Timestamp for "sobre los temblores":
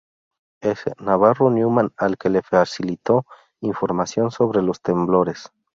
4.31-5.51